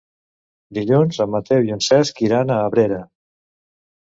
[0.77, 3.01] Dilluns en Mateu i en Cesc iran a Abrera.